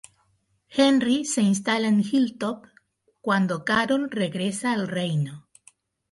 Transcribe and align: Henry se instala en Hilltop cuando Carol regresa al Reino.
Henry 0.69 1.25
se 1.25 1.43
instala 1.43 1.87
en 1.87 1.99
Hilltop 1.99 2.65
cuando 3.21 3.63
Carol 3.65 4.09
regresa 4.09 4.71
al 4.73 4.87
Reino. 4.87 5.47